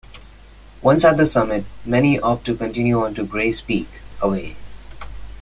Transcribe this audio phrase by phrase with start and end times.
[0.81, 3.87] Once at the summit, many opt to continue on to Grays Peak,
[4.19, 4.55] away.